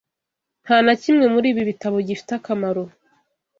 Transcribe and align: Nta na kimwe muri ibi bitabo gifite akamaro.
Nta 0.63 0.77
na 0.85 0.93
kimwe 1.01 1.25
muri 1.33 1.47
ibi 1.51 1.61
bitabo 1.69 1.95
gifite 2.07 2.31
akamaro. 2.39 2.83